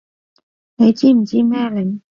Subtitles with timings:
[0.77, 2.01] 你知唔知咩嚟？